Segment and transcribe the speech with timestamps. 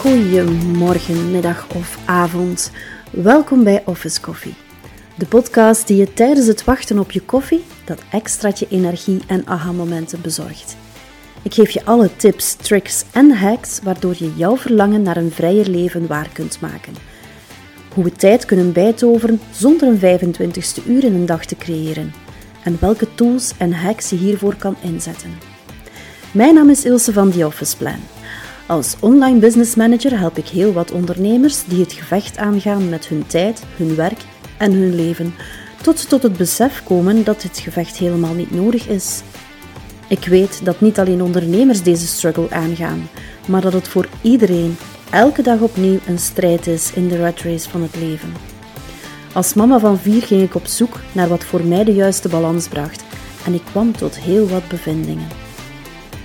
[0.00, 2.70] Goedemorgen, middag of avond.
[3.10, 4.54] Welkom bij Office Coffee.
[5.14, 10.20] De podcast die je tijdens het wachten op je koffie dat extraatje energie en aha-momenten
[10.20, 10.76] bezorgt.
[11.42, 15.68] Ik geef je alle tips, tricks en hacks waardoor je jouw verlangen naar een vrijer
[15.68, 16.94] leven waar kunt maken.
[17.94, 22.12] Hoe we tijd kunnen bijtoveren zonder een 25ste uur in een dag te creëren.
[22.64, 25.38] En welke tools en hacks je hiervoor kan inzetten.
[26.32, 27.98] Mijn naam is Ilse van The Office Plan.
[28.66, 33.26] Als online business manager help ik heel wat ondernemers die het gevecht aangaan met hun
[33.26, 34.20] tijd, hun werk
[34.58, 35.34] en hun leven,
[35.82, 39.22] tot ze tot het besef komen dat dit gevecht helemaal niet nodig is.
[40.08, 43.08] Ik weet dat niet alleen ondernemers deze struggle aangaan,
[43.46, 44.76] maar dat het voor iedereen
[45.10, 48.49] elke dag opnieuw een strijd is in de rat race van het leven.
[49.32, 52.68] Als mama van vier ging ik op zoek naar wat voor mij de juiste balans
[52.68, 53.04] bracht
[53.46, 55.28] en ik kwam tot heel wat bevindingen.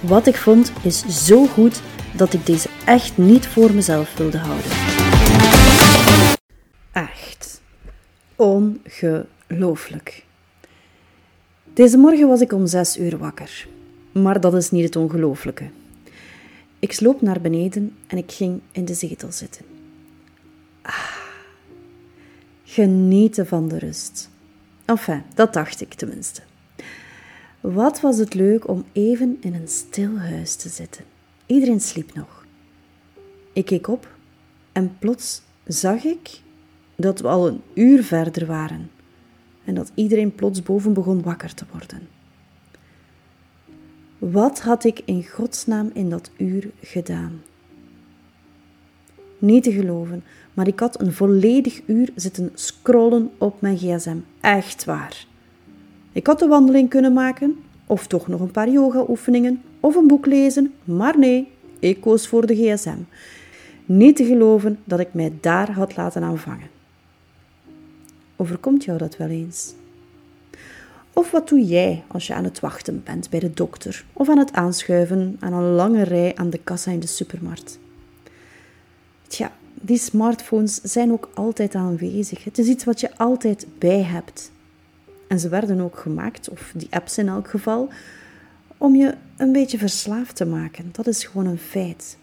[0.00, 1.82] Wat ik vond is zo goed
[2.16, 4.70] dat ik deze echt niet voor mezelf wilde houden.
[6.92, 7.60] Echt.
[8.36, 10.24] Ongelooflijk.
[11.74, 13.66] Deze morgen was ik om zes uur wakker.
[14.12, 15.70] Maar dat is niet het ongelooflijke.
[16.78, 19.77] Ik sloop naar beneden en ik ging in de zetel zitten.
[22.70, 24.30] Genieten van de rust.
[24.84, 26.42] Enfin, dat dacht ik tenminste.
[27.60, 31.04] Wat was het leuk om even in een stil huis te zitten.
[31.46, 32.46] Iedereen sliep nog.
[33.52, 34.16] Ik keek op
[34.72, 36.40] en plots zag ik
[36.96, 38.90] dat we al een uur verder waren
[39.64, 42.08] en dat iedereen plots boven begon wakker te worden.
[44.18, 47.42] Wat had ik in godsnaam in dat uur gedaan?
[49.38, 54.16] Niet te geloven, maar ik had een volledig uur zitten scrollen op mijn gsm.
[54.40, 55.26] Echt waar.
[56.12, 60.26] Ik had de wandeling kunnen maken, of toch nog een paar yoga-oefeningen, of een boek
[60.26, 62.98] lezen, maar nee, ik koos voor de gsm.
[63.84, 66.68] Niet te geloven dat ik mij daar had laten aanvangen.
[68.36, 69.74] Overkomt jou dat wel eens?
[71.12, 74.38] Of wat doe jij als je aan het wachten bent bij de dokter of aan
[74.38, 77.78] het aanschuiven aan een lange rij aan de kassa in de supermarkt?
[79.28, 82.44] Tja, die smartphones zijn ook altijd aanwezig.
[82.44, 84.50] Het is iets wat je altijd bij hebt.
[85.28, 87.88] En ze werden ook gemaakt, of die apps in elk geval,
[88.78, 90.88] om je een beetje verslaafd te maken.
[90.92, 92.16] Dat is gewoon een feit.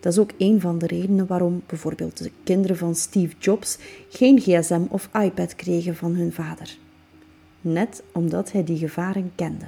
[0.00, 4.40] Dat is ook een van de redenen waarom bijvoorbeeld de kinderen van Steve Jobs geen
[4.40, 6.76] gsm of iPad kregen van hun vader.
[7.60, 9.66] Net omdat hij die gevaren kende.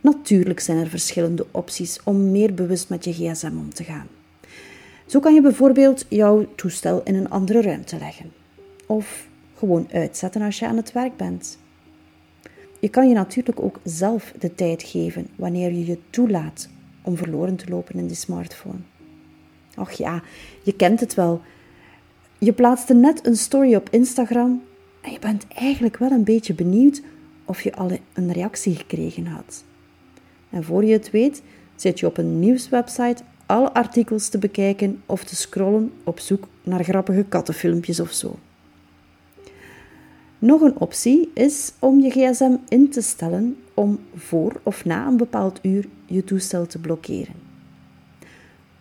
[0.00, 4.06] Natuurlijk zijn er verschillende opties om meer bewust met je gsm om te gaan.
[5.08, 8.32] Zo kan je bijvoorbeeld jouw toestel in een andere ruimte leggen.
[8.86, 11.58] Of gewoon uitzetten als je aan het werk bent.
[12.80, 16.68] Je kan je natuurlijk ook zelf de tijd geven wanneer je je toelaat
[17.02, 18.78] om verloren te lopen in die smartphone.
[19.76, 20.22] Och ja,
[20.62, 21.40] je kent het wel.
[22.38, 24.62] Je plaatste net een story op Instagram
[25.00, 27.02] en je bent eigenlijk wel een beetje benieuwd
[27.44, 29.64] of je al een reactie gekregen had.
[30.50, 31.42] En voor je het weet,
[31.76, 36.84] zit je op een nieuwswebsite alle artikels te bekijken of te scrollen op zoek naar
[36.84, 38.38] grappige kattenfilmpjes of zo.
[40.38, 45.16] Nog een optie is om je gsm in te stellen om voor of na een
[45.16, 47.34] bepaald uur je toestel te blokkeren.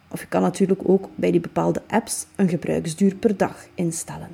[0.07, 4.29] Of je kan natuurlijk ook bij die bepaalde apps een gebruiksduur per dag instellen.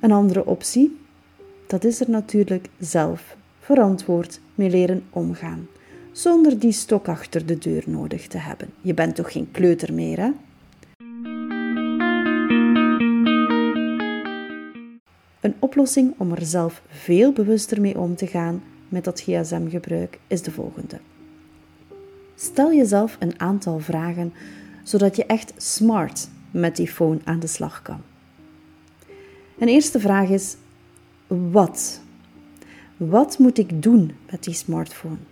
[0.00, 0.98] Een andere optie,
[1.66, 5.66] dat is er natuurlijk zelf verantwoord mee leren omgaan,
[6.12, 8.68] zonder die stok achter de deur nodig te hebben.
[8.80, 10.30] Je bent toch geen kleuter meer, hè?
[15.40, 20.42] Een oplossing om er zelf veel bewuster mee om te gaan met dat gsm-gebruik is
[20.42, 20.98] de volgende.
[22.34, 24.32] Stel jezelf een aantal vragen
[24.82, 28.00] zodat je echt smart met die phone aan de slag kan.
[29.58, 30.56] Een eerste vraag is:
[31.26, 32.00] wat?
[32.96, 35.29] Wat moet ik doen met die smartphone?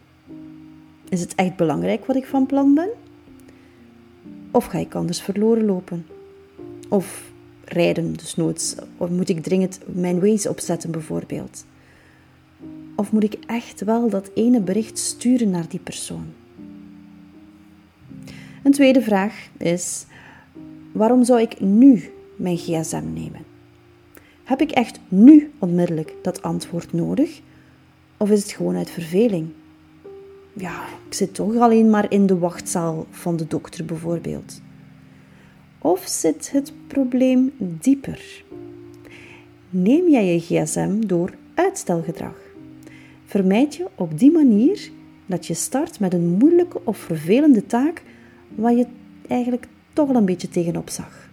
[1.08, 2.90] Is het echt belangrijk wat ik van plan ben?
[4.50, 6.06] Of ga ik anders verloren lopen?
[6.88, 7.32] Of
[7.64, 8.75] rijden, dus noods.
[8.96, 11.64] Of moet ik dringend mijn Waze opzetten bijvoorbeeld?
[12.96, 16.26] Of moet ik echt wel dat ene bericht sturen naar die persoon?
[18.62, 20.06] Een tweede vraag is:
[20.93, 23.44] waarom zou ik nu mijn gsm nemen?
[24.44, 27.40] Heb ik echt nu onmiddellijk dat antwoord nodig?
[28.16, 29.49] Of is het gewoon uit verveling?
[30.58, 34.60] Ja, ik zit toch alleen maar in de wachtzaal van de dokter bijvoorbeeld.
[35.78, 38.44] Of zit het probleem dieper?
[39.70, 42.46] Neem jij je gsm door uitstelgedrag?
[43.28, 44.90] vermijd je op die manier
[45.26, 48.02] dat je start met een moeilijke of vervelende taak
[48.54, 48.87] waar je
[49.28, 51.28] eigenlijk toch wel een beetje tegenop zag.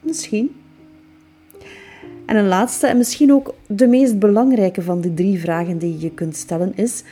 [0.00, 0.50] Misschien.
[2.26, 6.10] En een laatste en misschien ook de meest belangrijke van de drie vragen die je
[6.10, 7.02] kunt stellen is: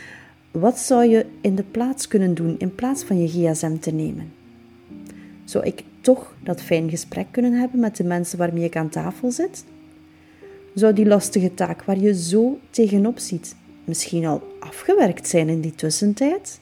[0.60, 4.32] wat zou je in de plaats kunnen doen in plaats van je gsm te nemen?
[5.44, 9.30] Zou ik toch dat fijn gesprek kunnen hebben met de mensen waarmee ik aan tafel
[9.30, 9.64] zit?
[10.74, 15.74] Zou die lastige taak waar je zo tegenop ziet misschien al afgewerkt zijn in die
[15.74, 16.60] tussentijd?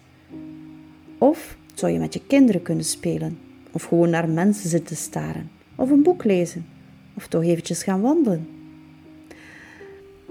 [1.18, 3.38] Of zou je met je kinderen kunnen spelen?
[3.72, 5.50] Of gewoon naar mensen zitten staren?
[5.74, 6.66] Of een boek lezen?
[7.14, 8.53] Of toch eventjes gaan wandelen?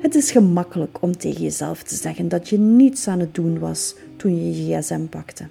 [0.04, 3.96] Het is gemakkelijk om tegen jezelf te zeggen dat je niets aan het doen was
[4.16, 5.48] toen je je gsm pakte.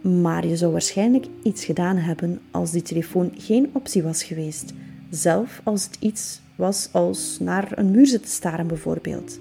[0.00, 4.72] Maar je zou waarschijnlijk iets gedaan hebben als die telefoon geen optie was geweest,
[5.10, 9.38] zelf als het iets was als naar een muur zitten staren bijvoorbeeld.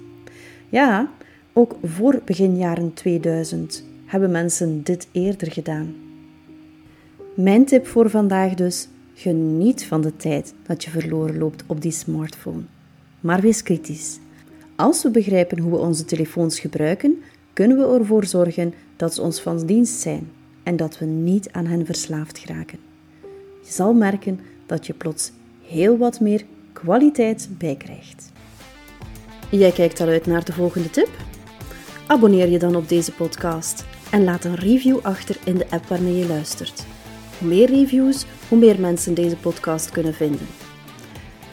[0.69, 1.09] Ja,
[1.53, 5.95] ook voor begin jaren 2000 hebben mensen dit eerder gedaan.
[7.33, 11.91] Mijn tip voor vandaag dus: geniet van de tijd dat je verloren loopt op die
[11.91, 12.61] smartphone.
[13.25, 14.19] Maar wees kritisch.
[14.75, 17.23] Als we begrijpen hoe we onze telefoons gebruiken,
[17.53, 20.31] kunnen we ervoor zorgen dat ze ons van dienst zijn
[20.63, 22.79] en dat we niet aan hen verslaafd geraken.
[23.63, 25.31] Je zal merken dat je plots
[25.67, 26.43] heel wat meer
[26.73, 28.31] kwaliteit bijkrijgt.
[29.51, 31.09] Jij kijkt al uit naar de volgende tip?
[32.07, 36.15] Abonneer je dan op deze podcast en laat een review achter in de app waarmee
[36.15, 36.85] je luistert.
[37.39, 40.47] Hoe meer reviews, hoe meer mensen deze podcast kunnen vinden.